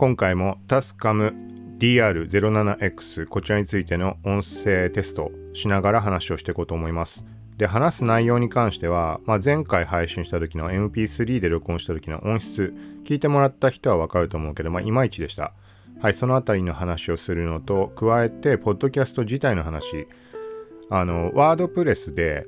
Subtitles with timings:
[0.00, 1.34] 今回もタスカム
[1.78, 7.22] DR07X こちらについての音声テストしながら話をしていこうと思います。
[7.58, 12.74] で話す内容に関しては、まあ、前回配信した時の MP3 で録音した時の音質
[13.04, 15.52] 聞いてもらった人はわかると思うけど、ま、いまいちでした。
[16.00, 20.08] はいそのあたりの話をするのと加えてポッドキャスト自体の話。
[20.88, 22.46] あのワードプレスで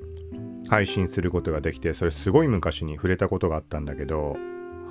[0.70, 4.38] 配信することができてそれすごい昔に触れたことがあったんだけど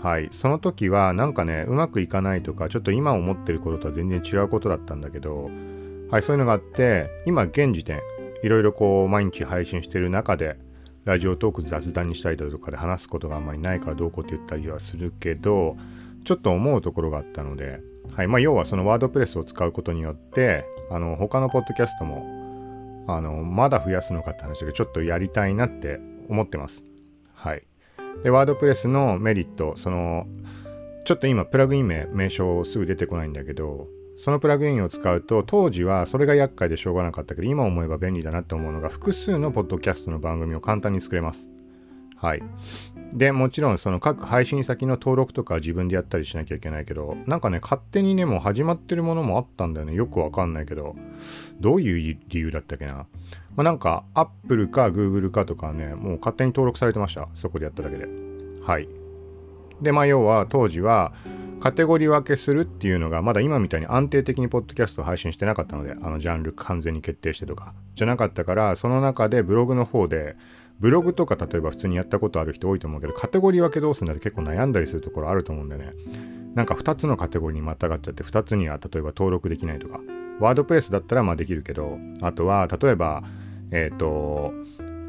[0.01, 5.49] はいその時はなんかねうまくいかないとかちょっと今思ってることとは全然違うことだったんだけど
[6.09, 7.99] はいそういうのがあって今現時点
[8.43, 10.57] いろいろこう毎日配信してる中で
[11.05, 15.77] ラジオトーク雑談にしたりだとかで話すことがあんまりないからどうこうって言ったりはするけど
[16.23, 17.79] ちょっと思うところがあったので
[18.15, 22.41] はいまあ要はそのワードプレスを使うことによってあの他のポッドキャストも
[23.07, 25.99] あの、まだ増やすのかって話がちょっとやりたいなって
[26.29, 26.83] 思ってます。
[27.33, 27.63] はい。
[28.23, 30.27] で、ワードプレスのメリット、その、
[31.05, 41.49] ちょっと今プラグイン名、名称すぐ出てこないんだけど、そのプラグインを使うと、当時はそれが厄介でしょうがなかったけど、今思えば便利だなって思うのが、複数のポッドキャストの番組を簡単に作れます。
[42.21, 42.43] はい。
[43.13, 49.95] で、もちろんその各配信先の登録とか自分でやったりしなきゃいけないけど、なんかね、勝手にね、もう始まってるものもあったんだよね。
[49.95, 50.95] よくわかんないけど、
[51.59, 52.93] どういう理由だったっけな。
[52.93, 53.05] ま
[53.57, 57.27] あ、なんか、Apple か Google かとかね、もう勝手に登録されてました。
[57.33, 58.07] そこでやっただけで。
[58.63, 58.87] はい。
[59.81, 61.13] で、まあ、要は当時は、
[61.59, 70.35] カテゴリー分けするっていうのがまだ今みたいに安定的にポッドキャストを配信してなかったのであのジャンル完全に決定してとかじゃなかったからその中でブログの方で
[70.81, 75.93] ブログとか例えば普通にやったことある人多いと思うけどカテゴリー分けどうするんだって結構悩んだりするところあると思うんだよね。
[76.55, 80.01] なんか2つのカテゴリーにまたがっちゃって2つには例えば登録できないとか
[80.39, 83.23] ワードプレスだったらまあできるけどあとは例えば
[83.71, 84.51] えっ、ー、と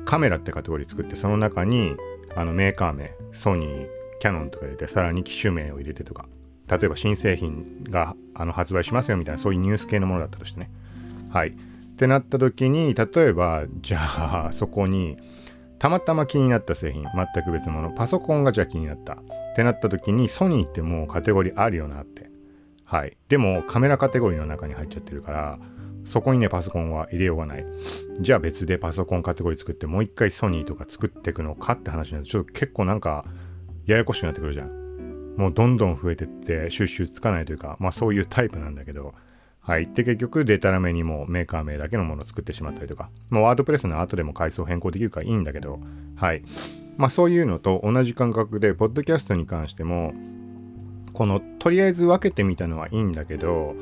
[0.05, 1.97] カメラってカテゴリー作ってその中に
[2.37, 3.87] あのメーカー名ソニー
[4.21, 6.27] キャノンとか入れてさらに機種名を入れてとか
[6.69, 10.71] 例えば新製品があの発売しますよみたいなそういうニュース系のものだったとしてね。
[11.31, 11.49] はい。
[11.49, 11.53] っ
[11.97, 15.17] てなった時に例えばじゃあそこに
[15.83, 17.91] たまたま気になった製品、全く別物。
[17.91, 19.15] パソコンがじゃあ気になった。
[19.15, 19.17] っ
[19.57, 22.31] てなった時に、ソニーってもうカテゴリーあるよなって。
[22.85, 23.17] はい。
[23.29, 25.59] でも、カメラカテゴリーの中に入っちゃってるから、
[26.05, 27.67] そこにね、パソコンは入れようがない。
[28.21, 33.25] じゃあ別でパソコンカテゴリー作って、もう一回ソニーとか作っていくのかって話になると、ちょっと結構なんか、
[33.87, 35.35] ややこしくなってくるじゃん。
[35.37, 39.15] もうどんどん増えてって、収集つかないというか、まあそういうタイプなんだけど、
[39.63, 39.89] はい。
[39.95, 45.79] で、結局、デタラメにもメーカー名だけのものを作ってしまったりとか、もうワードプレスの後でも階層変更できるからいいんだけど、
[46.17, 46.43] はい。
[46.97, 50.15] まあそういうのと同じ感覚で、ポッドキャストに関しても、
[51.13, 53.77] この、とりあえず分けてみたのはいいんだけど、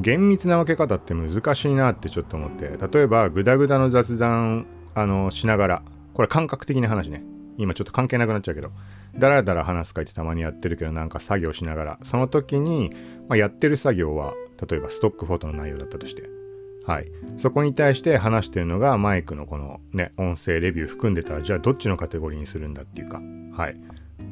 [0.00, 5.82] 厳密な分け方って難しいなってちょっと思って、例えば、グダグダの雑談、あの、しながら、
[6.14, 7.22] これ感覚的な話ね。
[7.58, 8.70] 今ちょっと関係なくなっちゃうけど、
[9.16, 12.90] だらだら話す会ってたまにやってるけど、なんか作業しながら、その時に、
[13.28, 14.34] まあ、やってる作業は、
[14.68, 16.28] 例えばストックフォトの内容だったとして、
[16.84, 17.10] はい。
[17.36, 23.20] そこに対して話してるのがマイクのこのね、音声レビュー含んでたら、じゃあどっちのカテゴリーにするんだっていうか、
[23.52, 23.76] はい。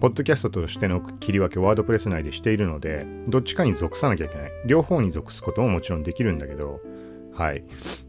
[0.00, 4.52] ポッドキャストとしての切り分けをワードプレス内でしているので、どっちかに属さなきゃいけない。
[4.66, 6.80] 両方に属すことももちろんできるんだけど、
[7.34, 7.64] はい。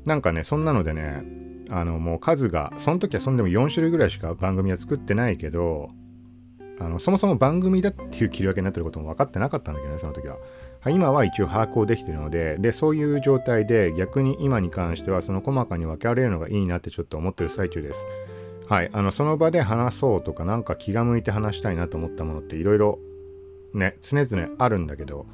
[0.05, 1.23] なんかね、そんなのでね、
[1.69, 5.89] あの、もう数が、その時はそんでも4種類ぐらいしか番組は作ってないけど、
[6.79, 10.37] あの、そもそも番組だっていう切り分けになってることも分かってなかったんだけどね、その時は。
[10.87, 18.05] 今は一応把握をできているのででそういう状態で逆に今に関してはその細かに分けられるのがいいなってちょっと思ってる最中です。
[18.67, 22.99] はい、あのその場で話そうとかなんか気が向いて話したいなと思ったものっていろいろ
[23.73, 25.25] ね常々あるんだけど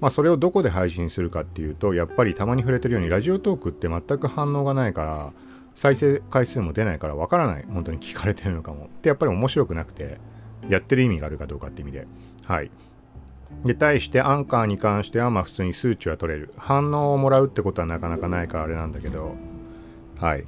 [0.00, 5.32] まあそれをどこで配信するかっていうとやっぱりたまに触れてるようにラジオトークって全く反応がないから
[5.74, 8.86] 再生回数も出ないからわからない本当に聞かれてるのかも。
[8.86, 10.18] ってやっぱり面白くなくて
[10.68, 12.06] やってる意味があるかどうかって意味で。
[12.44, 12.70] はい。
[13.64, 16.52] で、対してアンカーに関しては、まあ普通に数値は取れる。
[16.56, 19.36] 反応をもらうってことはなかなかないからあれなんだけど、
[20.18, 20.44] はい。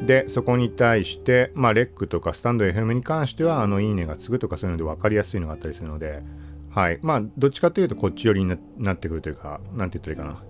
[0.00, 6.22] で、そこに対して、まあレックとかスタンド FM に関しては、あの、いいねがつくとかそういうので分かりやすいのがあったりするので、
[6.70, 6.98] はい。
[7.02, 10.42] まあ、どっちかというとこっち寄りになってくるというか、なんて言ったらいいか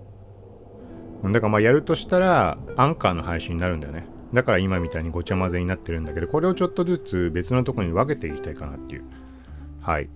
[1.22, 1.32] な。
[1.32, 4.06] だからまあやるとしたら、アンカーの配信になるんだよね。
[4.32, 9.04] だから今みたいにごちゃ混ぜになってるんだけど、これをちょっとずつ別のとこに分けていきたいかなっていう。
[9.88, 10.11] はい。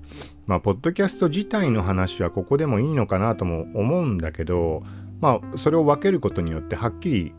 [0.47, 4.83] まあ、ポッドキャスト自体の話はここでもいいのかなとも思うんだけど、
[5.23, 7.35] まあ、それを分けることによってはっきり、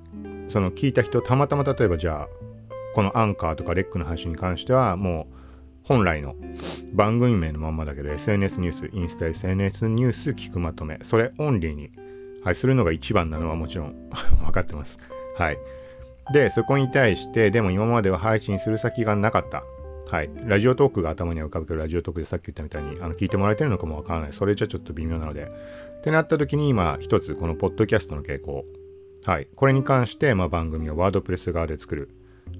[0.47, 2.27] その聞いた人、たまたま例えばじゃあ、
[2.95, 5.35] このアンカーとかレックの話に関しては、もう、
[5.83, 6.33] 本来の
[6.93, 11.91] 番組名のまんまだけど、SNS ニュース、インスタ SNS ニュース聞くまとめ、それオンリーに、
[12.43, 14.09] はい、するのが一番なのはもちろん
[14.43, 14.97] 分かってます。
[15.37, 15.59] はい。
[16.33, 19.63] で、そこに対して、でも今までは配信する先がなかった。
[20.13, 20.29] はい。
[20.45, 24.31] ラジオトークが頭に浮かぶけど、ラジオトークでさっき言ったみたいに、あの聞いてもらえてるのかもわからない。
[24.31, 25.51] それじゃちょっと微妙なので。
[25.97, 28.63] ってなった時に今、一つ、このポッドキャストの傾向。
[29.25, 29.47] はい。
[29.55, 32.11] これに関して、まあ、番組をワードプレス側で作る。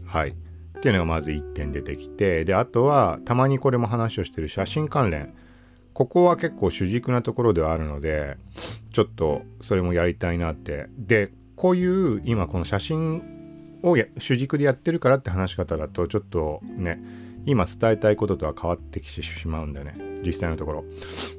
[0.04, 0.30] はい。
[0.30, 0.34] っ
[0.82, 5.36] ていうのがまず1点出てきて、で、あとは、たまにこれも話をしてる写真関連。
[5.94, 8.36] ここは結構主軸なところではあるので、
[8.94, 10.88] ちょっとそれもやりたいなって。
[10.98, 13.22] で、こういう今この写真
[13.84, 17.04] を主軸でやってるからって話し方だとちょっとね
[17.46, 19.96] 今伝えたいこととは変わってきてしまうんだよね。
[20.26, 20.86] 実際のところ。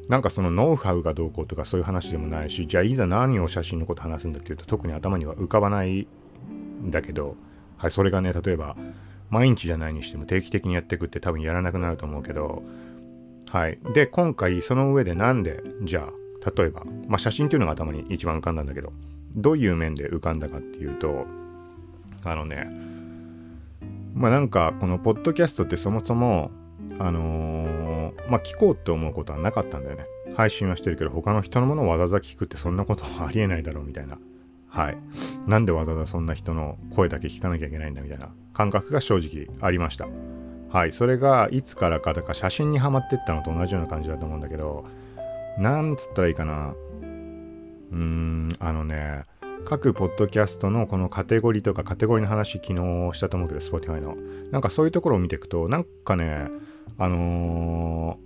[0.08, 6.06] なんかそのノウハウがどうこうとかそういう話でもないしじゃあいざ何を写真のこと話すんだっていうと特に頭には浮かばない
[6.82, 7.36] んだけど
[7.78, 8.76] はいそれがね例えば
[9.30, 12.62] 毎日じゃないにしても定期的にやっていくって多分やらなくなると思うけど
[13.50, 13.78] はい。
[13.94, 18.92] で今回その上でなんでじゃあ例えばまあ写真っていうのが頭に一番浮かんだんだけど
[19.36, 21.26] どういう面で浮かんだかっていうと
[22.24, 22.68] あのね
[24.14, 26.50] まあなんかこのポッドキャストってそもそも
[26.98, 30.06] あのー、まあ聞こうって思うことはなかったんだよね。
[30.36, 34.18] 配信はしてるけど他の人のものをわざわざ聞くってそんなことはありえないだろうみたいな。
[34.68, 34.98] はい。
[35.46, 38.28] なんでわざわざそんな人の声だけ聞かなきゃいけないんだみたいな。
[38.52, 40.08] 感覚が正直ありました。
[40.70, 40.92] はい。
[40.92, 44.84] それがいつからかだか写真にはまってったのと同じような感じだと思うんだけど
[45.58, 46.74] なんつったらいいかな。
[47.92, 49.22] うーんあのね
[49.64, 54.16] 各ポッドキャストのこのカテゴリーとかカテゴリーの話昨日したと思うけど Spotify の。
[54.50, 56.48] なんかそういうところを見ていくとなんかね
[56.98, 58.18] あの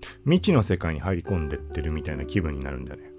[0.00, 3.10] ー、未知の世界に入り込んでってるみたいな気分になるんだよね。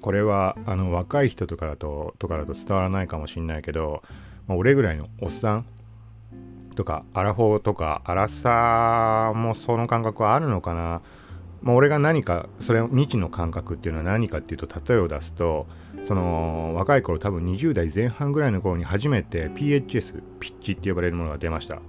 [0.00, 4.02] これはあの若い人とかだととかだと伝わらないかもしんないけど、
[4.46, 5.66] まあ、俺ぐらいのおっさん
[6.76, 11.02] とかアラフォーとかアラサーもその感覚はあるのかな。
[11.66, 15.66] まあ、俺が何かそれ未知の感覚っていうのは何かっていうと例えを出すと
[16.04, 21.80] その若い頃多分20代前半ぐらいの頃に初めて PHS ピッチって呼ばれるものが出ました。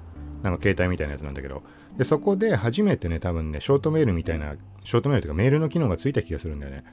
[0.41, 1.62] なんか携帯みたいなやつなんだけど。
[1.95, 6.83] でそこで初めてね多分ねショートメールみたいなショートメールというかメールの機能がついた気がするんだよね。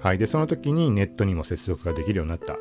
[0.00, 0.16] はい。
[0.16, 2.56] でその時にネットにも接続ができるようになった。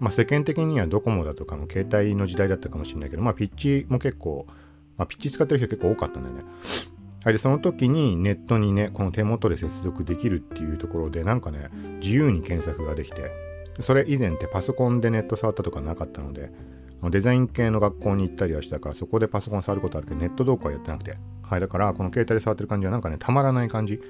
[0.00, 4.48] まあ世間的にはドコモだとかの携帯の時代だったかもしれないけどまあピッチも結構
[4.96, 6.42] まあピッチ使ってる人結構多かったんだよね。
[7.24, 11.70] はい、でその時にネットにねこの手元で接続できるっていうところでなんかね
[12.00, 13.30] 自由に検索ができて
[13.80, 16.50] それ以前ってパソコンでネット触ったとかなかったので
[17.10, 21.14] デザイン系の学校に行ったりはしたからそこでパソコン触ることあるけどネット動画はやってなくて。
[21.52, 24.00] はいだからこの携帯で触ってる感じはなんかねたまらない感じ。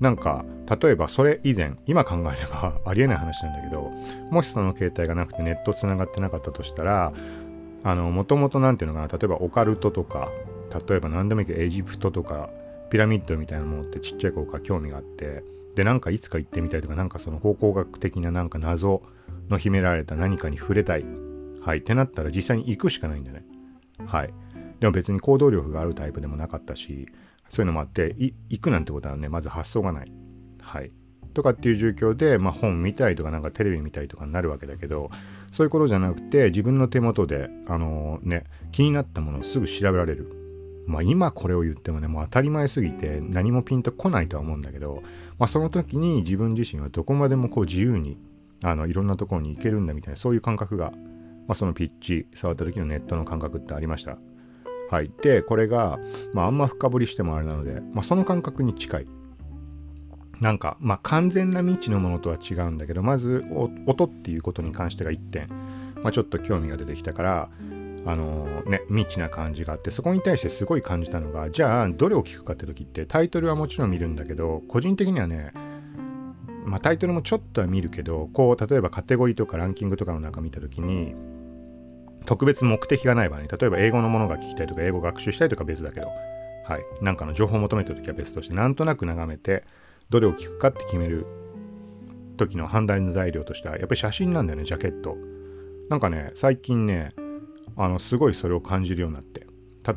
[0.00, 0.44] なんか
[0.82, 3.92] 例えばそれ以前今考えれば ありえない話なんだけど
[4.28, 7.12] もしその携帯がなくてネットつながってなかったとしたら
[7.84, 10.32] あのもともと何ていうのかな例えばオカルトとか
[10.88, 12.50] 例えば何でもいいけどエジプトとか
[12.90, 15.42] ピラミッドみたいなものってちっちゃい頃から興味があって
[15.74, 19.02] でなんかいつか行ってみたいとかなんかその考古学的ななんか謎
[19.48, 21.04] の秘められた何かに触れたい
[21.60, 23.44] はいってなったら実際に行くしかないんだね。
[24.06, 24.34] はい。
[24.80, 27.08] でも別に行動力があるタイプでもなかったし
[27.48, 30.12] そういうのもあって行くなんてことはねまず発想がない。
[30.60, 30.92] はい。
[31.32, 35.10] とかっていう状況で、まあ、本見たいとかなんかテレビ見たいとかになるわけだけど
[35.50, 40.43] そういうことじゃなくて自分の手元であのー、ね気になったものをすぐ調べられる。
[40.86, 45.02] まあ今これを言ってもね、もう当たり前すぎて何もピンとこないとは思うんだけど、
[45.38, 48.18] まあその時に自分自身はどこまでもこう自由に、
[48.62, 50.92] あの、いろんなところに行けるんだみたいな、そういう感覚が、
[51.46, 54.18] まあそのピッチ、触った時のネットの感覚ってありました。
[54.90, 55.10] はい。
[55.22, 55.98] で、これが、
[56.32, 59.06] まああんま深掘りしてもあれなので、まあその感覚に近い。
[60.40, 63.44] なんか、まあ完全な未知のものとは違うんだけど、まず
[63.86, 65.48] 音っていうことに関してが1点、
[66.02, 67.48] まあちょっと興味が出てきたから、
[68.06, 75.52] あのね、未知な感じがあってそこに対してすごい感じたのがじゃあどれを聞くかって時ってタイトルはもちろん見るんだけど個人的にはね
[76.64, 81.14] まあ、タイトルもちょっとは見るけどこう例えばカテゴリーとかランキングとかの中見た時に
[82.24, 89.64] 特別目的がない場合に例えば英語のものが聞きたいとか英語学習したいとか別だけどはいなんかの情報を求めてる時は別としてなんとなく眺めて
[90.08, 91.26] どれを聞くかって決める
[92.38, 95.16] 時の判断材料としてはやっぱり写真なんだよねジャケット。
[95.90, 97.12] なんかね最近ね
[97.76, 99.46] あのすごいそれを感じるようになって。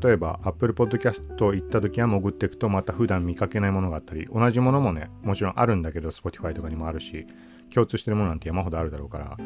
[0.01, 7.25] 例えば Apple Podcast 行った時は潜っていくとまた普段見かけないものがあったり同じものもねもちろんあるんだけど Spotify とかにもあるし
[7.73, 9.37] 共通してるものなんて山ほどあるだろうから。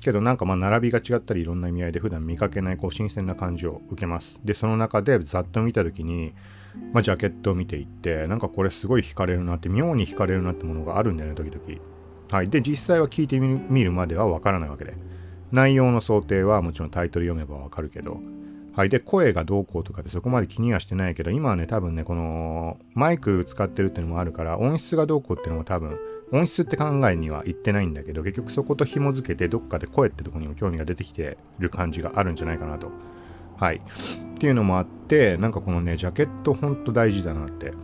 [0.00, 4.40] けどなんかまあ並びが違ったりいろんな意味合いで普段見かけないこう新鮮な感じを受けます。
[4.44, 6.34] でその中でざっと見た時に
[6.92, 11.80] まあ、ジャケットを見ていってなんかこれすごい惹かれるなって妙に惹かれるなってものがあるんだよね時々。
[12.30, 12.48] はい。
[12.48, 14.94] で実際は聞いてみるまではわからないわけで。
[15.52, 18.20] 内容の想定はもちろんタイトル読めばわかるけど、
[18.72, 18.88] はい。
[18.88, 25.98] で、声がどうこうとかってそこまで気にはしてないけど、今はね、多分ね、このマイク使ってるっていうのもあるから、音質がどうこうっていうのも多分、
[26.32, 32.92] 音質って考えには言ってないんだけど、結局そこと紐づけて、どっかで声ってとこにも興味が出てきてる感じがあるんじゃないかなと。
[33.60, 33.76] はい。
[33.76, 37.74] っていうのもあってなんかこのねジャケットほんと大事だなって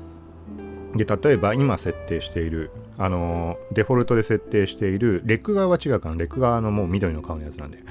[0.96, 6.16] で例えば今設定しているあのデフォルトで設定しているレック側は違うかな。
[6.16, 7.82] レック側のもう緑の顔のやつなんで。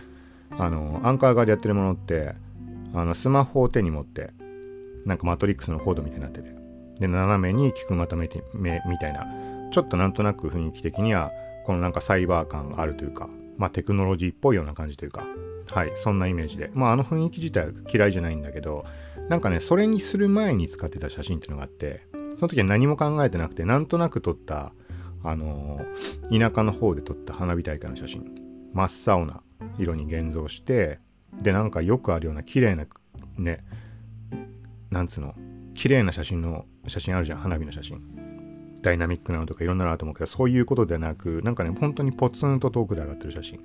[0.57, 2.33] あのアンカー側でやってるものって
[2.93, 4.31] あのスマホを手に持って
[5.05, 6.55] なんかマトリックスのコードみたいになってて。
[6.99, 9.27] で斜めに聞くまとめて目みたいな。
[9.71, 11.31] ちょっとなんとなく雰囲気的には
[11.65, 15.25] このなんかサイバー感があるというかまあテクノロジーっぽいような感じというか。
[15.71, 16.71] はいそんなイメージで。
[16.73, 18.85] まああの雰囲気自体は嫌いじゃないんだけど
[19.29, 22.01] なんかねそれにする前に使ってた写真っていうのがあって
[22.35, 24.73] その時は何も考えてなくてなんとなく撮った
[25.23, 28.23] あのー、田舎の方で撮った花火大会の写真。
[28.73, 29.41] 真っ青な
[29.79, 30.99] 色に現像して
[31.41, 32.85] でなんかよくあるような綺麗な
[33.37, 33.63] ね
[34.91, 35.33] なんつうの
[35.73, 38.01] 綺麗な写真の写真あるじゃん花火の写真。
[38.81, 43.59] ダイナミックなのとかいろんなのあると思うけどそういうことではなくなんかね本当にポツンと遠くで上がってる写真。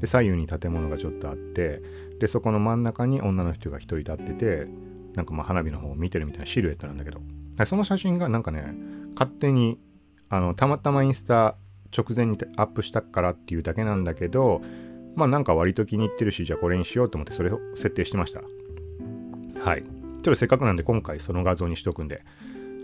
[0.00, 1.82] で左右に建物がちょっとあって
[2.18, 4.66] でそこの真ん中に女の人が一人立ってて
[5.14, 7.20] なんかまあ花火の方を見てるみたいなシルエットなんだけど。
[7.66, 8.74] その写真がなんかね
[9.14, 9.78] 勝手に
[10.28, 11.56] あのたまたまインスタ
[11.96, 14.60] 直前にアップしたからっていうだけなんだけど
[15.14, 18.42] まあなんか割と気に入ってるしじゃあこれにしようと思ってそれを設定してました。
[19.60, 19.82] はい。
[19.82, 22.22] ちょっとせっかくなんで今回その画像にしとくんで。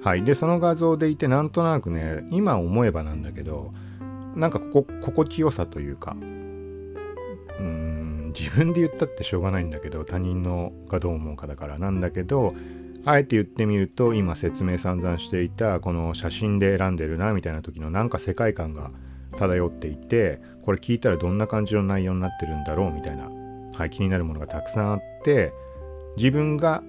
[0.02, 0.24] はい。
[0.24, 3.70] でその画像でいてなんとなくね今思えばなんだけど
[4.34, 12.52] なんかここ心地よさというかうーん自分で言ったってしょうがないんだけど他人のがどう思うかだからなんだけど
[13.04, 18.90] あえて言ってみると今説明散々していたこの写真で選んでるなみたいな時のなんか世界観が
[19.36, 23.28] 漂っていてこれ聞いたらどんな感じの内容になってるんだろうみたいな、
[23.74, 25.52] はい、気になるものがたくさんあって
[26.16, 26.82] 自分が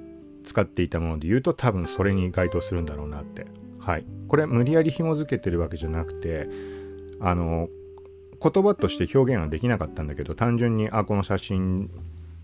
[0.46, 3.48] 使っていたもので言うと多分それに該当するんだろうなって。
[3.80, 4.06] はい。
[4.28, 6.50] これ無理やり紐付けてるわけじゃなくて
[7.20, 7.70] あの
[8.42, 11.90] 言葉として表現はできなかったんだけど単純にあこの写真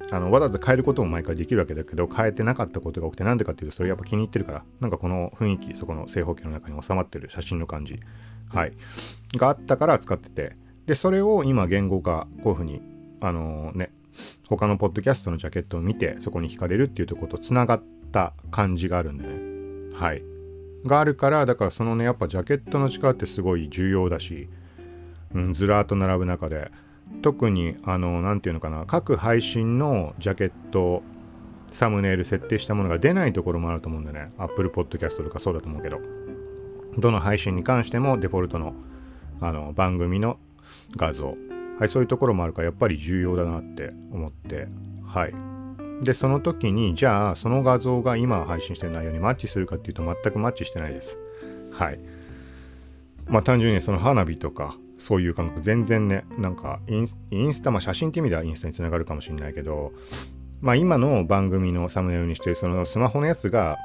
[0.10, 8.00] あのわざわざ変えることも毎回できるわけだけど変えてなかったことが多くてなんでかっていうとそれやっぱ気に入ってるからなんかこの雰囲気そこの正方形の中に収まってる写真の感じ
[8.50, 8.74] はい。
[9.36, 10.54] があったから使ってて
[10.86, 12.82] でそれを今言語化こういうふうに
[13.22, 13.92] あのー、ね
[14.50, 19.96] 他のポッドキャストのジャケットを見てそこに惹かれるっていうとことつながった感じがあるんでね。
[19.96, 20.24] はい。
[20.86, 24.50] があるからだからそのねやっぱジャケットの力ってすごい重要だし、
[25.34, 26.72] うん、ずらーっと並ぶ中で
[27.22, 31.04] 特にあの何て言うのかな各配信のジャケット
[31.72, 36.00] サムネイル設定したものが出ないところもあると思うんでね Apple Podcast とかそうだと思うけど
[36.98, 38.74] どの配信に関してもデフォルトの
[39.40, 40.38] あの番組の
[40.96, 41.36] 画像。
[41.80, 44.68] はいそういうところもあるからやっぱり重要だなって思って
[45.04, 45.34] はい。
[46.04, 51.18] でその時にじゃあその画像が今配信してる内容にマッチするかっていうと全くマッチしてないです。
[51.72, 52.00] はい。
[53.28, 55.62] まあ単純にその花火とかそういう感覚。
[55.62, 59.94] 全然ねなんかインスタまあ写真って意味ではインスタにつながるかもしれないけど
[60.62, 63.78] まあ今の番組のサムネイルにしてるそのスマホのやつが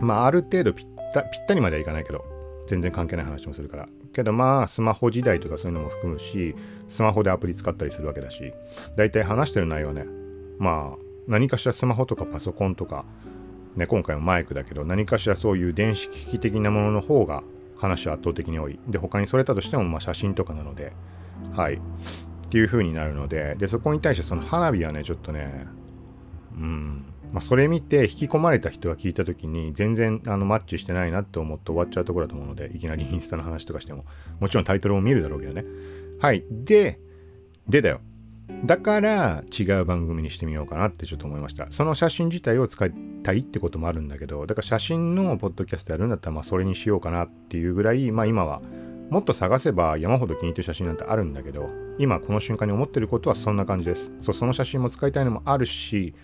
[0.00, 2.24] まあある程度ぴったぴったりまではいかないけど
[2.66, 3.88] 全然関係ない話もするから。
[4.12, 6.56] けどまあスマホ時代とかそういうのも含むし
[6.88, 8.52] スマホでアプリ使ったりするわけだし
[8.96, 10.06] 大体話してる内容ね
[10.58, 10.98] まあ
[11.28, 13.04] 何かしらスマホとかパソコンとか
[13.76, 17.44] ね今回もマイクだけど何かしらそういう電子機器的なものの方が
[17.78, 18.78] 話は圧倒的に多い。
[18.88, 20.92] で、他にそれたとしても、まあ、写真とかなので、
[21.52, 21.74] はい。
[21.74, 21.78] っ
[22.50, 25.66] ていう風になるので、で、そこに対してその花火はね、ちょっとね、
[26.56, 34.04] うん、まあ、それ見て引き込まれた人が聞いた時に全然あのマッチしてないなって思って終わっちゃうところだと思うのでいきなりインスタの話とかしても。
[34.40, 35.64] もちろんタイトルも見るだろうけどね。
[36.20, 36.44] はい。
[36.50, 36.98] で
[37.68, 38.00] でだよ。
[38.64, 41.66] だから違う番組にしてみようかなってちょっと思いました。
[41.70, 48.60] その写真自体を使いたいってこともあるんだけど、だから写真のポッドキャストやるんだったらまあそれにしようかなっていうぐらい、まあ今は
[49.10, 54.12] もっと探せば山ほど気に入ってる写真なんてあるんだけど、今この瞬間に思ってることはそんな感じです。
[54.20, 56.14] そ、その写真も使いたいのもあるし、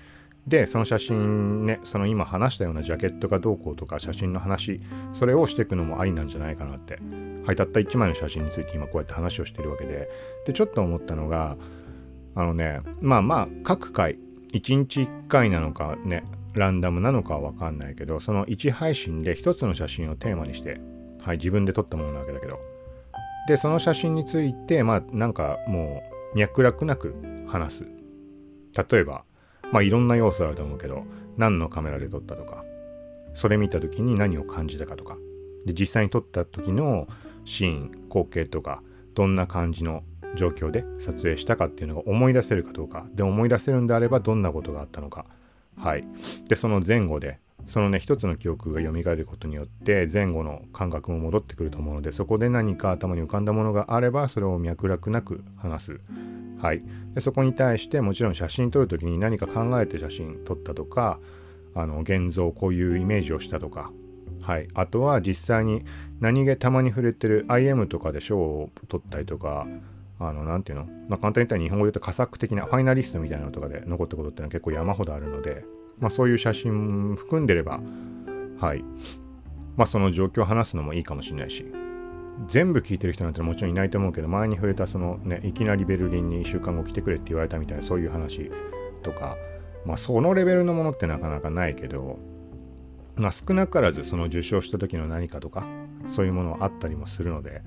[0.46, 4.80] で、その写真ね、その今話したようなジャケットがどうこうとか写真の話、
[5.12, 6.98] それをしていくのもありなんじゃないかなって。
[7.46, 10.10] はい、たった1枚の写真について今こうやって話をしてるわけで、
[10.46, 11.56] で、ちょっと思ったのが、
[12.34, 14.18] あのねまあまあ各回
[14.52, 16.24] 1日1回なのかね
[16.54, 20.80] ランダムなのかは分かんないけどその1配信で1つの写真をテーマにして
[21.20, 22.58] はい自分で撮ったものなわけだけど。
[23.46, 26.02] でその写真についてまあなんかも
[26.34, 27.14] う脈絡なく
[27.46, 27.84] 話す。
[28.90, 29.24] 例えば
[29.70, 31.04] まあいろんな要素あると思うけど
[31.36, 32.64] 何のカメラで撮ったとか
[33.34, 35.18] それ見た時に何を感じたかとか。
[35.66, 37.06] で実際に撮った時の
[37.46, 38.82] シーン光景とか
[39.14, 40.02] どんな感じの
[40.36, 45.26] 状況で撮影したかっていうのが思い出せるかどうかで思い出せるんであればどんなことがあったのか。
[45.76, 46.04] はい。
[46.48, 56.00] でその前後でそのね一つの記憶が蘇ることによって前後の感覚も戻ってくると思うのでそこで何か頭に浮かんだものがあればそれを脈絡なく話す。
[56.60, 56.82] はい、
[57.14, 61.18] でそこに対してもちろん写真撮る時に何か考えて写真撮ったとか
[61.74, 63.90] あの現像こういうイメージをしたとか、
[64.40, 65.84] はい、あとは実際に
[66.20, 69.66] 何気たまに触れてる IM とかで賞を取ったりとか
[70.28, 70.86] あの、なていうの？
[71.08, 75.64] まあ、簡単に言ったら日本語で言うと佳作的なファイナリストみたいなのとかで残ったことってのは結構山ほどあるので、
[75.98, 77.80] まあ、そういう写真含んでれば、
[78.58, 78.84] はい。
[79.76, 81.66] まあ、その状況を話すのもいいかもしれないし、
[82.48, 88.50] 全部聞いてる人なんてもちろんいないと思うけど、前に触れたそのね、いきなりベルリンに1週間後来てくれって言われたみたいなそういう話
[89.02, 89.36] とか、
[89.84, 92.18] まあ、そのレベルのものってなかなかないけど、
[93.16, 95.66] まあ、少なからずその受賞した時の何かとか、
[96.06, 97.62] そういうものはあったりもするので、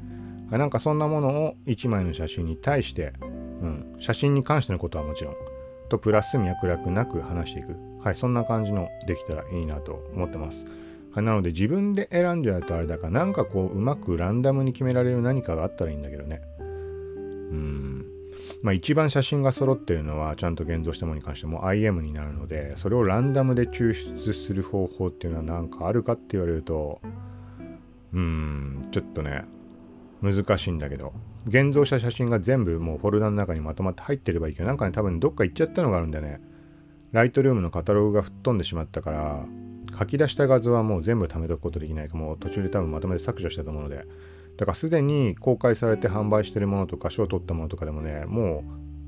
[0.50, 3.26] なんかそんなものを1枚の写真に対して、う
[3.66, 5.36] ん、写真に関してのことはもちろん、
[5.90, 7.76] とプラス脈絡なく話していく。
[8.04, 10.66] はい、そんな感じのできたらいいなと思ってます。
[11.12, 16.42] はい、なので自分で選んじゃうとあれだか、なんかこう、うまくランダムに決められる何かがあったらいいんだけどね。
[16.60, 18.06] うん。
[18.62, 27.02] まあ一番写真が揃ってるのはちゃんと現像したものに関しても IM になるので、それをランダムで抽出する方法っていうのは何かあるかって言われると、
[28.14, 29.44] うーん、ちょっとね、
[30.22, 31.14] 難しいんだけど。
[31.48, 36.42] 現像した写真が全部もうフォルダの中にまとまって入ってればいいけどなんかね多分どっか行っちゃったのがあるんだよね。
[37.12, 39.46] ライトルームのカタログが吹っ飛んでしまったから
[39.98, 42.10] 書き出した画像はもう全部貯めとくことできない。
[42.10, 44.06] かもう途中で多分まとめて削除したと思うので。
[44.58, 48.64] だからすでに公開されて販売してるものとか賞を取ったものとかでもねも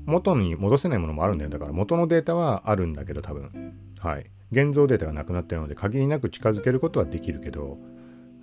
[0.06, 1.50] う元に戻せないものもあるんだよ。
[1.50, 3.74] だから元のデータはあるんだけど多分。
[3.98, 4.30] はい。
[4.52, 7.78] 現像データがなくなってるので限りなく近づけることはできるけど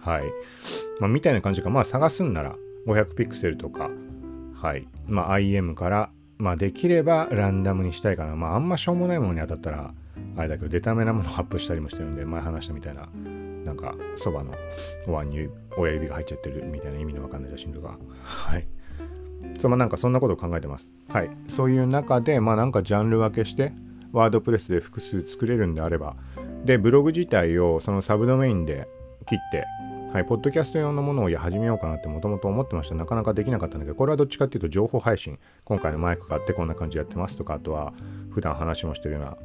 [0.08, 0.24] はい。
[1.02, 1.70] まあ、みたいな感じか。
[1.70, 2.56] まあ、探すんなら
[2.88, 3.92] 500ピクセルとか、
[4.54, 4.88] はい。
[5.06, 8.38] まあ、IM から、まあ、できればランダムにしたいかな。
[8.38, 9.94] まあ、あんましょうもないものに当たったら、
[10.38, 13.10] あれだけど、デタめなものをアップしたりもしてるんで、前話したみたいな、
[13.66, 14.54] なんか、そばの
[15.08, 18.66] お椀に親指が入っちゃってるみたいな意味のわかんない写真とか、はい。
[19.60, 20.90] そう、まあ、なんかそんなことを考えてます。
[21.10, 21.30] はい。
[21.50, 23.74] そういう中で、まあ、なんかジャンル分けして、
[24.14, 26.16] ワードプレスで複数作れるんであれば、
[26.64, 28.88] で、ブログ自体をそのサブドメインで
[29.26, 29.66] 切って、
[30.14, 32.96] はい、ポッドキャスト用のものを始めようかなってもともと思ってました。
[32.96, 35.38] なかなかできなかったんだけど、これはどっちかっていうと情報配信。
[35.66, 37.94] 今回のマイクがあってこんな感じでやってますとか、あとは
[38.32, 39.38] 普段話もしてるような、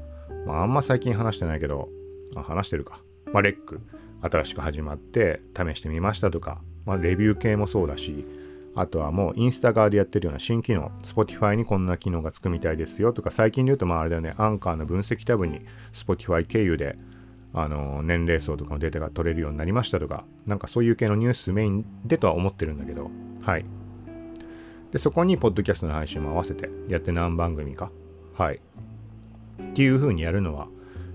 [0.47, 1.89] まああんま最近話してないけど、
[2.37, 3.03] あ話してるか。
[3.33, 3.81] まあレック、
[4.23, 8.25] 新しく始まって試してみましたとか、まあレビュー系もそうだし、
[8.77, 15.61] あとはもうインスタ側でやってるような新機能、Spotify にこんな機能がつくみたいですよとか、最近で言うとまああれだよね、アンカーの分析タブに
[15.93, 16.97] Spotify 経由で
[17.55, 23.11] あの年齢層とかのデータが取れるようになりましたとか、なんかそういう系のニュースメインでとは思ってるんだけど、
[23.43, 23.65] はい。
[24.91, 27.91] で、そこにポッドキャストの配信も合わせてやって何番組か、
[28.35, 28.61] はい。
[29.63, 30.69] っていう風にやるのは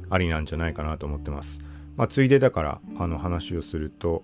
[0.09, 1.59] ありなんじゃないかなと思ってます。
[1.95, 4.23] まあ、ついでだから、あの話をすると、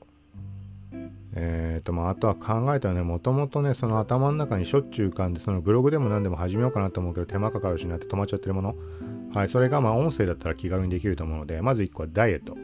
[1.36, 8.76] えーとまあ、あとは考えたらね、もともとね、その頭の中にしょっちゅう浮かんで、そのブログでも何でも始めようかなと思うけど、手間かかるしなって止まっちゃってるもの。
[9.34, 12.56] はい、それがまあ音声だったら気軽にできると思うので、まず1個はダイエット。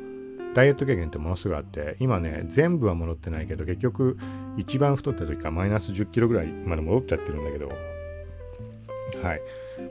[0.54, 4.18] ダイエット経験ってものすごいあって、今ね、全部は戻ってないけど、結局、
[4.58, 9.42] 一番太った時からマイナス10キロぐらいまで戻っちゃってるんだけど、はい。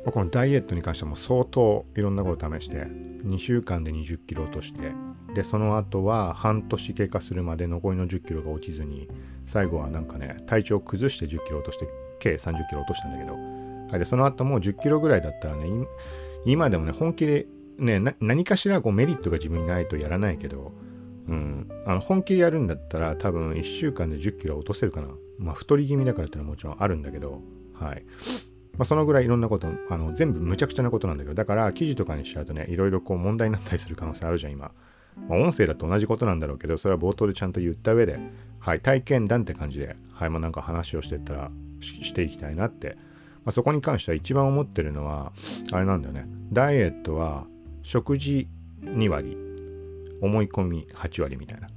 [0.04, 2.86] ま、このダイエットに関しても相当いろんなことを試して、
[3.24, 4.92] 2週間で20キロ落として、
[5.34, 9.08] で、その後は半年経過するまで残りの10キロが落ちずに、
[9.46, 11.88] 最後はなんかね、体調を崩して10キロ落として、
[12.20, 15.66] 計30キロ落としたんだけど、はい、でその後も10キロぐらいだったらね、
[16.44, 17.46] 今でもね、本気で
[17.78, 20.72] ね、何かしらこうメリットが自分にないとやらないけど、
[21.28, 25.08] うん、あの本気でやるんだったら多分1週間で10キロ落とせるかな。
[25.38, 27.40] まあ太り気味だからってのはもちろんあるんだけど、
[27.74, 28.04] はい。
[28.76, 34.72] まあ、そのぐらいいろんなこと、あの全部むちゃくちゃなことなんだけど、だから記事とかにしちゃうとね、いろいろこう問題になったりする可能性あるじゃん、今。
[35.28, 38.18] まあ、音声だと同じことなんだろうけど、それは冒頭でちゃんと言った上で、
[38.60, 42.96] はい、体験談って感じで、はい、まあ、なんか話をしてったらし、していきたいなって
[43.48, 45.32] まあ、そこに関しては一番思ってるのは、
[45.72, 46.26] あれなんだよね。
[46.52, 47.46] ダイエットは
[47.82, 48.46] 食事
[48.82, 49.38] 2割、
[50.20, 51.68] 思い込み8割みたいな。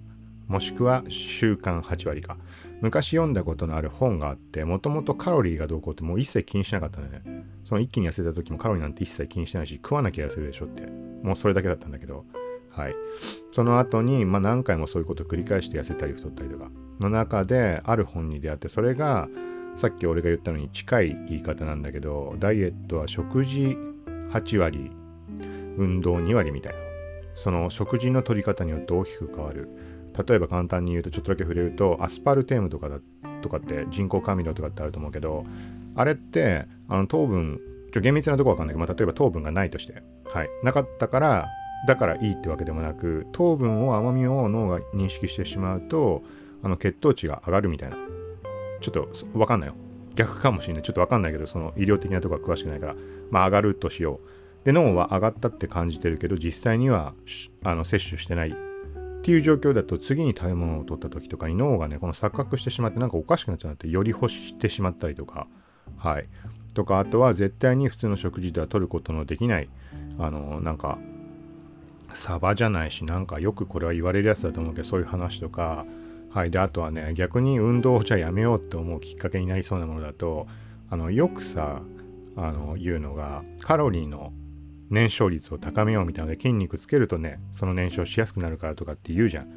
[0.47, 2.37] もしくは習慣8割か。
[2.81, 7.45] 昔読んだことのある本があって、もともとカロリーがどうこうってもう一切気にしなかったんだよね。
[7.63, 10.87] その一気に痩せた時もカロリーなんて一切気にしてないし、食わなきゃ痩せるでしょって。
[11.23, 12.25] もうそれだけだったんだけど。
[12.69, 12.95] はい。
[13.51, 19.29] その後に、まあ何回もそういうことを繰り返して痩せたり太ったりとか、の中である本に出会って、それが、
[19.75, 23.77] さっき俺が言ったのに近い言い方なんだけどダイエットは食事
[24.31, 24.91] 8割
[25.77, 26.79] 運動2割みたいな。
[27.35, 29.69] その食事の取り方によって大きく変わる。
[30.27, 32.99] 例えば簡単に言うとちょっとだけ触れるとアスパルテームとかだ
[33.41, 35.45] とかって人工甘味料とかってあると思うけど
[35.95, 37.61] あれってあの糖分
[37.93, 40.03] ちょ厳密なとこわかんないけど、まあ、例えば糖分がないとして。
[40.25, 40.49] はい。
[40.63, 41.47] なかったから
[41.87, 46.23] だからいいってわけでもなく糖分を甘みを脳が認識してしまうと
[46.61, 47.97] あの血糖値が上がるみたいな。
[48.81, 49.75] ちょっと分かんないよ。
[50.15, 50.83] 逆かもしれない。
[50.83, 52.95] ちょっと分かんないけどその医療的なところは詳しくないから。
[53.29, 54.41] まあ上がるとしよう。
[54.65, 57.13] で脳は上がったって感じてるけど実際には
[57.63, 58.53] あの摂取してないっ
[59.23, 65.47] ていう状況だと次に食べ物を取った時とかに脳がねこの錯覚してしまってなんかおかしくなっちゃうってより欲してしまったりとか。
[65.97, 66.27] はい。
[66.73, 69.69] とかあとは絶対に普通の食事では取ることのできない。
[70.19, 70.99] あのなんか
[72.13, 75.85] サバじゃないしなんかよくこれは言われるやつだと思うけどそういう話とか。
[76.31, 76.51] はい。
[76.51, 80.47] であとはね逆に運動をじゃあやめようって思うきっかけになりそうなものだと
[80.89, 81.81] あのよくさ
[82.37, 84.31] あの言うのがカロリーの
[84.89, 89.47] 燃焼率を高めようみたいなので筋肉つけるとねその燃焼しやすくなるからとかって言うじゃん。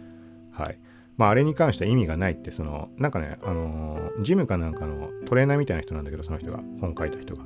[0.53, 0.79] はい。
[1.17, 7.45] まああれに関しては意味がないってそのなんかねあのー、ジムかなんかのトレーナーみたいな人なんだけどその人が本書いた人が。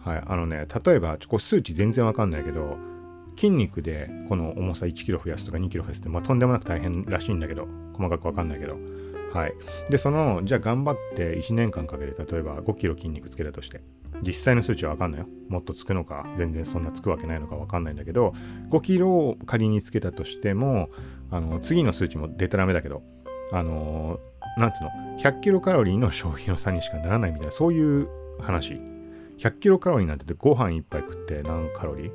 [0.00, 0.22] はい。
[0.26, 2.78] あのね例えばこ数値全然わかんないけど
[3.36, 8.76] 筋肉でこの重さ1キロ増やすとか2キロ増やすって、まあ、とんでもなく大変らしいんだけど細かくわかんないけど。
[9.32, 9.54] はい。
[9.90, 13.82] でそのじゃあ頑張って1年間かけて例えば5キロ筋肉つけたとして
[14.22, 15.26] 実際の数値はわかんないよ。
[15.48, 18.32] もっとつくのか全然そんなつくわけないのかわかんないんだけど
[18.70, 20.88] 5キロを仮につけたとしても
[21.30, 23.02] あの次の数値もデタラメだけど
[23.52, 24.20] あの
[24.56, 28.08] なんつうの100キロカロリーの消費の差にしかならないみたいなそういう
[28.40, 28.80] 話。
[29.38, 32.10] 100キロカロリーなんてご飯一杯食って何カロリー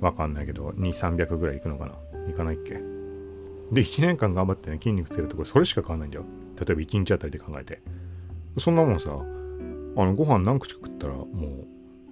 [0.00, 1.94] わかんないけど、2、300ぐらいいくのかな
[2.28, 2.74] いかないっけ
[3.72, 6.24] で、1年間頑張ってね、筋肉つけるところ、それしか変わんないんだよ。
[6.56, 7.82] 例えば1日あたりで考えて。
[8.58, 11.36] そんなもんさ、あの、ご飯何口食ったら、もう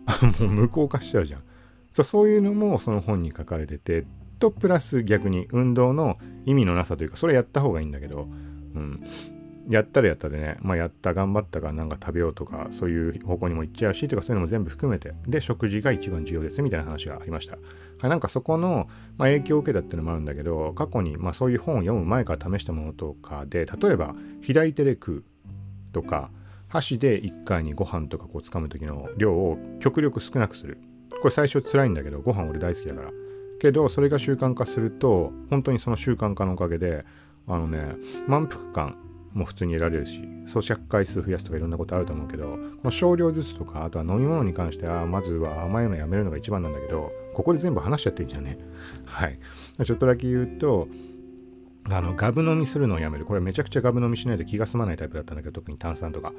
[0.44, 1.42] もう無効化しちゃうじゃん。
[1.90, 4.06] そそういうのもその本に書かれてて、
[4.38, 8.28] と、プラス逆に運動の意味のなさというか、それやった方がいいんだけど、
[8.74, 9.02] うん。
[9.68, 15.12] やったらやったでね、まあ、やった頑張ったがなんか食べようとかそういう方向にも行っちゃうしとかそういうのも全部含めて。
[15.26, 17.58] で食事が一番重要ですみたいな話がありました、は
[18.06, 25.24] い、なんかそこの、まあ、影響を受けたっていうのもあるんだけど過去に、まあ、そういう本を読む前から試したものとかで例えば左手で食う
[25.92, 26.30] とか
[26.68, 30.78] 箸で1回にご飯とかこう掴む時の量を極力少なくする。
[31.20, 33.10] これ最初辛いんだけどご飯俺大好きだから。
[33.58, 37.04] けどそれが習慣化すると本当にその習慣化のおかげで
[37.46, 38.96] あのね満腹感
[39.38, 48.58] も普通に得られるし咀嚼回数増やすとかいろんなことあると思うけどこの少量ずつとかあとは飲み物に関してはまずは甘いのやめるのが一番なんだけどここで全部話しちゃっていいんじゃね。
[49.04, 49.38] はい。
[49.84, 50.88] ちょっとだけ言うと
[51.88, 53.24] あのガブ飲みするのをやめる。
[53.24, 56.32] これめちゃくちゃガブ飲みしないと気が済まないタイプだったんだけど特に炭酸とか。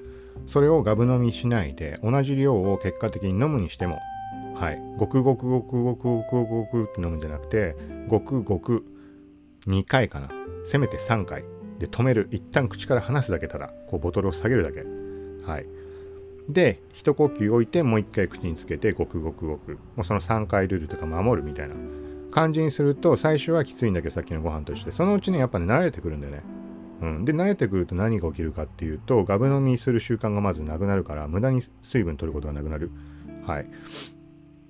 [0.46, 4.00] それをガブ飲みしないで同じ量を結果的に飲むにしても
[4.56, 4.82] はい。
[4.98, 7.76] ごくごくごくごくごくごくって飲むんじゃなくて
[8.08, 8.84] ごくごく
[9.68, 10.30] 2回かな。
[10.66, 11.59] せめて3回。
[11.80, 12.28] で止める。
[12.32, 13.72] 一旦口から離すだけただ。
[13.88, 14.84] こうボトルを下げるだけ。
[15.46, 15.66] はい。
[16.48, 19.74] で一呼吸置いてもう一回口につけてごくごくごく。
[19.96, 21.76] もうその3回ルールとか守るみたいな。
[22.32, 26.44] 感じにすると最初はきついんだけどさっきのご飯としてそのうちにやっぱね慣れてくるんだよね。
[27.02, 32.92] うん、で慣れてくると何が起きるかっていうとガブ飲みする習慣がまずなくなるから無駄に水分取ることがなくなる。
[33.46, 33.68] はい。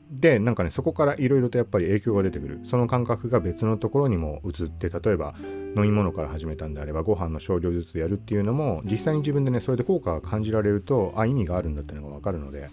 [0.09, 2.59] でなんかねそこからいろいろとやっぱり影響が出てくる。
[2.63, 5.35] その感覚が別のところにも移って例えば
[5.75, 12.67] 飲み物から始めたんであればご飯の少量ずつやるっていうのも実際に自分でねそれで効果が感じられるとあ意味があるんだっていうのが分かるので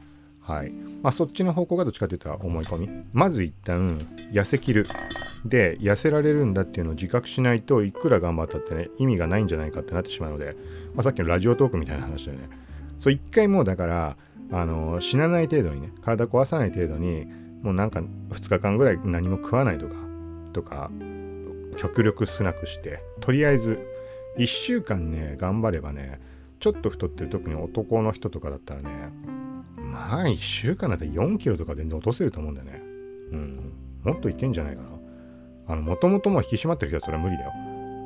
[0.47, 0.71] はい。
[1.03, 2.89] まあそっちの方向がどっちかって言ったら思い込み。
[3.13, 3.99] まず一旦
[4.33, 4.87] 痩せきる。
[5.45, 10.57] で痩せられるんだっていうのを自覚しないといくら頑張ったってね意味がないんじゃないかってなってしまうので、
[10.95, 12.49] まあ、さっきのラジオトークみたいな話だよね。
[12.99, 14.17] そう一回もうだから
[14.53, 17.27] あの死なない程度にね体壊さない程度に
[17.63, 19.95] もうなんか2日間ぐらい何も食わないとか
[20.53, 20.91] とか
[21.77, 23.79] 極力少なくしてとりあえず
[24.39, 26.21] 1週間ね頑張ればね
[26.61, 28.91] ちょっと太ってる特に男の人とかだったらね
[29.87, 32.83] まあ1週間だったら4キロとか全然落とせると思うんだよね。
[33.33, 33.73] うん。
[34.03, 34.89] もっといけんじゃないかな。
[35.69, 37.53] あのもともとも引き締まってる人はそれは無理だよ。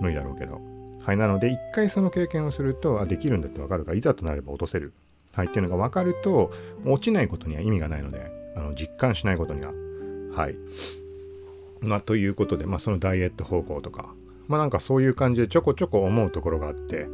[0.00, 0.61] 無理だろうけど。
[1.00, 4.92] はいなので一回その経験をするとあできるんだってわかるからいざとなれば落とせる。
[5.33, 6.51] はいっていうのが分かると
[6.85, 9.73] 落ちないことには意味がないのであの実感しないことには。
[10.33, 10.57] はい。
[11.81, 14.14] まあということでまあそのダイエット方向とか
[14.49, 17.09] まあなんかそういう感じでちょこちょこ思うところがあって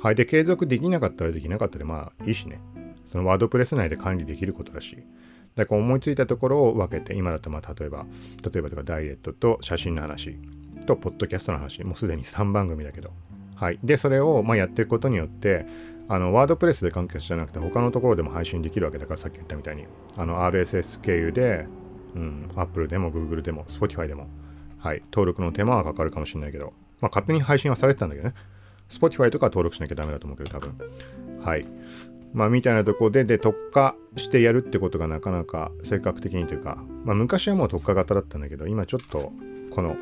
[0.00, 2.60] はいで継続できなかったらできなかったでまあいいしね。
[3.06, 4.96] そのワードプレス内で管理できることだし
[5.54, 8.06] だから思いついたところを分けて今だとまあ例えば
[8.42, 10.38] 例えばとかダイエットと写真の話
[10.86, 13.10] とポッドキャストの話もうすでに3番組だけど
[13.54, 13.78] はい。
[13.84, 15.66] でそれをまあやっていくことによって
[16.08, 19.86] あのワードプレスで完結じゃなくて他のところでも配信できるわけだからさっき言ったみたいに。
[20.16, 21.66] あの RSS 経由で、
[22.14, 24.28] うん、Apple でも Google でも Spotify でも。
[24.78, 25.02] はい。
[25.12, 26.72] 登録の手間はかかるかもしれないけど。
[27.00, 28.34] まあ勝手に配信はされてたんだけどね。
[28.90, 30.76] Spotify とか登録しなきゃダメだと思うけど多分。
[31.42, 31.66] はい。
[32.32, 39.32] まあみたいなとこでで特化してやるってことがなかなか性格的にというかまあ昔はもう特化型だったんだけど今ちょっと
[39.70, 39.96] この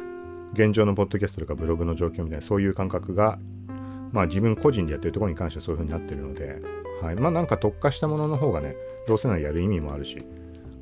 [0.53, 3.39] 現状のポッドキャストとかブログの状況みたいなそういう感覚が
[4.13, 6.61] まあ自分個人でやってるところに関してはそういう風になってるので、
[7.03, 8.75] はい、まあなんか特化したものの方がね
[9.07, 10.19] どうせならやる意味もあるし、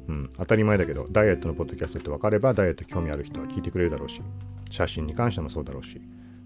[0.08, 4.22] うん、当たり前だけどダイエットのポッドキャストって分かればダイエット興味ある人は聞いてくれるだろうし
[4.70, 6.00] 写真に関してもそうだろうし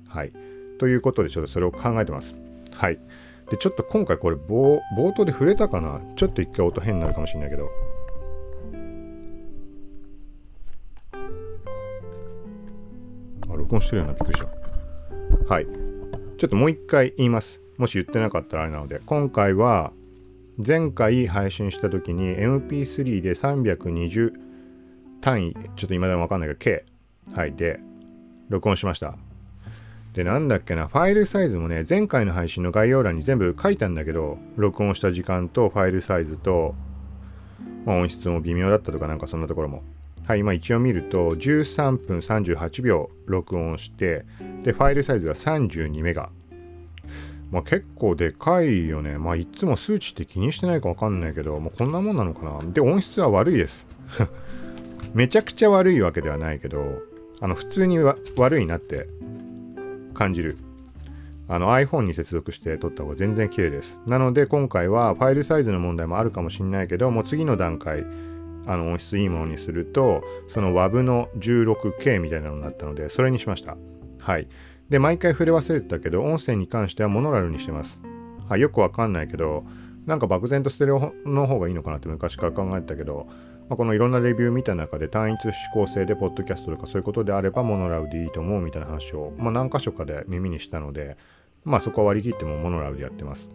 [0.08, 0.32] はい。
[0.78, 2.34] ということでちょっとそれを考えてます。
[2.72, 2.98] はい。
[3.50, 4.80] でちょっと今回これ冒
[5.14, 6.00] 頭で触れたかな？
[6.16, 7.68] ちょっと一回音変になるかもしれないけど。
[13.48, 15.54] あ録音してるようなびっくりした。
[15.54, 15.81] はい。
[16.42, 17.60] ちょっともう一回言います。
[17.78, 19.00] もし言ってなかったらあれなので。
[19.06, 19.92] 今回は
[20.58, 24.32] 前回配信した時に MP3 で320
[25.20, 26.84] 単位ちょっと今でもわかんないけど K
[27.32, 27.54] はい。
[27.54, 27.78] で
[28.48, 29.14] 録音しました。
[30.14, 30.88] でなんだっけな。
[30.88, 36.74] ファイルサイズもね前回の配信の概要欄に全部書いたんだけど録音した時間とファイルサイズと、
[37.86, 39.84] まあ、音質も微妙だったとかなんかそんなところも。
[40.26, 44.24] はい今一応見ると13分38秒録音して
[44.62, 46.30] でファイルサイズが32メガ
[47.50, 49.18] まあ、結構でかいよね。
[49.18, 52.72] まあ、いつも数値って気にしてないかわかんないけど、もうこんなもんなのかな。
[52.72, 53.86] で、音質は悪いです。
[55.12, 57.02] めちゃくちゃ悪いわけではないけど、
[57.40, 59.06] あの、普通に悪いなって
[60.14, 60.56] 感じる。
[61.48, 63.98] あの iPhone に接続して撮った方が全然綺麗です。
[64.06, 68.06] なので今回はファイルサイズの問題もあるかもしれないけど、もう次の段階、
[68.66, 73.76] あの音質いいものにすると、その WAV の 16K みたいなのになったので、それにしました。
[74.18, 74.48] はい。
[74.88, 78.02] で、毎回触れ忘れてたけど、音声に関してはモノラルにしてます。
[78.48, 79.64] はい、よくわかんないけど、
[80.06, 83.26] なんか漠然とステレオの方がいいのかなって昔から考えてたけど、
[83.68, 91.16] まあ、このいろんなレビュー見た中で単一指向性でポッドキャストとかそういうことであればモノラルでいいと思うみたいな話を、まあ、何箇所かで耳にしたので、
[91.64, 93.48] まあそこは割り切ってもモノラルでやってます。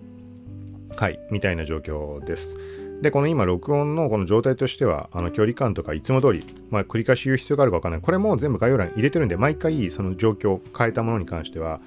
[0.96, 2.58] はい、みたいな状況です。
[3.02, 8.02] で、この今、録音のこの状態としては、あの距離感とかいつも通り、まあ、繰り返し言う必要があるか分かんない。
[8.02, 11.80] これも全部概要欄に入れてるんで、毎回その状況を変えたものに関しては、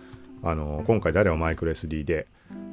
[0.42, 2.28] あの今回であればマイクロ SD で、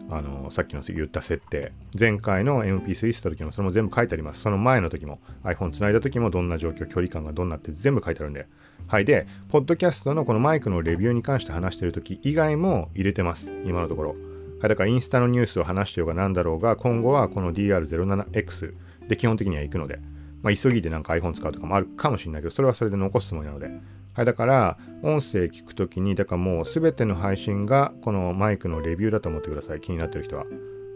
[0.10, 4.42] あのさっきの言った設定、前回の MP3 した時もそれも全部書いてあります。
[4.42, 8.46] その前の時も iPhone つないだ時もどんな状況、距離感がどんなって全部書いてあるんで。
[8.88, 9.06] はい。
[9.06, 13.52] で、ポッドキャストのこのマイクのレビューに関して話してる時以外も入れてます。
[13.66, 14.16] 今のところ。
[14.60, 14.70] はい。
[14.70, 18.74] だからインスタのニュースを話してようが何だろうが、今後はこの DR07X、
[19.08, 20.00] で基本的には行くので、
[20.42, 23.70] まあ、急ぎでなんか iPhone 使うとかもあるかもしれないけど、それはそれで残すつもりなので。
[24.14, 29.80] はい、だから、音声聞くときに、だからもうすべての配信がこのマイクのレビューだと思ってください。
[29.80, 30.46] 気になってる人は。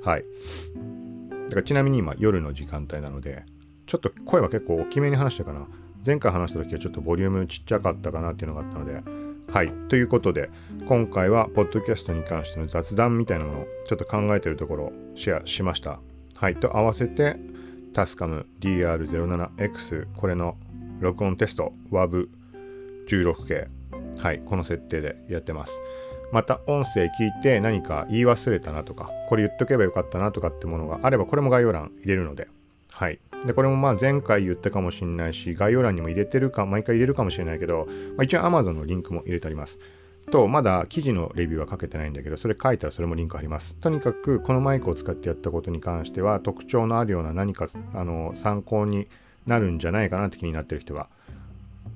[0.03, 0.25] はい。
[1.47, 3.43] だからちなみに今夜の時間帯なので、
[3.85, 5.67] ちょっと声は結構大きめに話したかな。
[6.03, 9.03] 前回話した時はちょっとボリュームちっちゃかったかなっていうのがあったので、
[9.51, 9.71] はい。
[9.89, 10.49] ということで、
[10.87, 15.99] 今回は、ポッドキャストに関しての雑談みたいなものをちょっと考えてるところをシェアしました。
[16.35, 16.55] はい。
[16.55, 17.37] と合わせて、
[17.93, 20.57] タスカム DR07X これの
[20.99, 23.67] 録音テスト WAV16K
[24.17, 25.79] はいこの設定でやってます
[26.31, 32.47] また音声聞いて何か言い忘れたなとかこれ言っとけばよかったなとかってものがあればこれも概要欄入れるので
[32.91, 39.79] はいでこれもまあ前回言ったかもしれないし概要欄にも入れてるか毎回入れるかもしれないけど、まあ、一応 Amazon のリンクも入れてあります
[40.29, 43.75] と、まだ記事のレビューは書けてないんだけど、それ書いたらそれもリンク貼ります。
[43.75, 49.07] とにかく、このマイクを使ってやったことに関しては、特徴のあるような何かあの参考に
[49.47, 51.07] なるんじゃないかなって気になってる人は、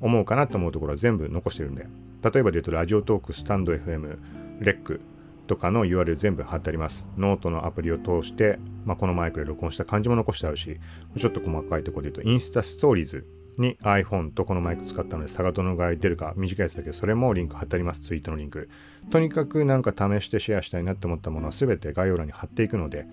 [0.01, 1.87] 思うかなと思うところは全部残してるんで、
[2.23, 4.17] 例えばで言うと、 Radiotalk、stand.fm、
[4.59, 5.01] レック
[5.47, 7.05] とかの URL 全部貼ってあります。
[7.17, 10.79] ノートのアプリを通して、まあ、このマイクで録音した感じも残してあるし、
[11.17, 13.25] ちょっと細かいところで言うと、インスタストーリーズ
[13.57, 18.69] に iPhone とこのマイク使ったので差がどのぐらい出るか短いやつだけどそれもリンク貼ってありますツイートのリンク。
[19.09, 23.07] とにかくなんか試してシェアしたいなって思ったものは全て概要欄に貼っていくので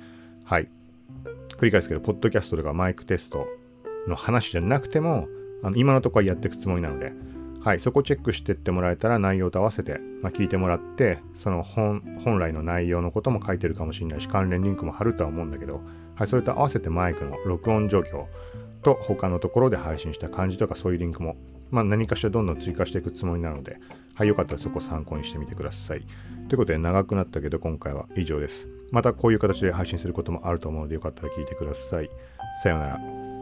[0.44, 0.68] はい。
[1.58, 3.46] 繰り返すけどポッドキャストとかマイクテスト
[4.08, 5.28] の話じゃなくても
[5.62, 7.12] あの今のところはやっていくつもりなので
[7.64, 15.81] はい、そこチェックしてってもらえたら内容と合わせて、まあ、聞いてもらってその本本来の内容のことも書いてるかもしれないし関連リンクも貼るとは思うんだけど、
[16.16, 18.27] はい、それと合わせてマイクの録音状況
[18.83, 21.37] と他のところで配信した感じとかそういうリンクも、
[21.70, 23.79] まあ、何かしらどんどん追加していくつもりなので、
[24.14, 26.05] はい、よかったらそこ参考にしてみてください。
[26.48, 28.68] ということで長くなったけど今回は以上です。
[28.90, 32.11] またこういう形で配信することもあると思うのでよかったら聞いてください。
[32.61, 33.41] さようなら。